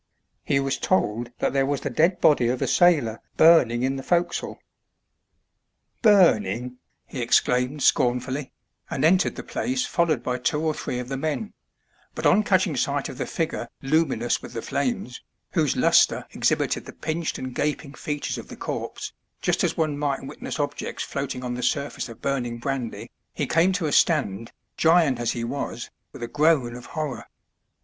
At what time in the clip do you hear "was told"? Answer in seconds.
0.59-1.29